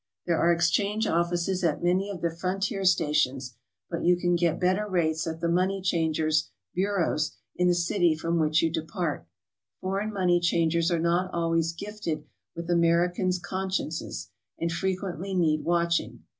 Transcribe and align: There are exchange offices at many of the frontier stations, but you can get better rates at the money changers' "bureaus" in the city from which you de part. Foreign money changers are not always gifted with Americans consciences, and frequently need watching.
There 0.25 0.39
are 0.39 0.51
exchange 0.51 1.05
offices 1.05 1.63
at 1.63 1.83
many 1.83 2.09
of 2.09 2.21
the 2.23 2.35
frontier 2.35 2.85
stations, 2.85 3.55
but 3.87 4.03
you 4.03 4.17
can 4.17 4.35
get 4.35 4.59
better 4.59 4.87
rates 4.89 5.27
at 5.27 5.41
the 5.41 5.47
money 5.47 5.79
changers' 5.79 6.49
"bureaus" 6.73 7.37
in 7.55 7.67
the 7.67 7.75
city 7.75 8.15
from 8.15 8.39
which 8.39 8.63
you 8.63 8.71
de 8.71 8.81
part. 8.81 9.27
Foreign 9.79 10.11
money 10.11 10.39
changers 10.39 10.89
are 10.89 10.97
not 10.97 11.29
always 11.35 11.71
gifted 11.71 12.23
with 12.55 12.67
Americans 12.71 13.37
consciences, 13.37 14.31
and 14.57 14.71
frequently 14.71 15.35
need 15.35 15.63
watching. 15.65 16.23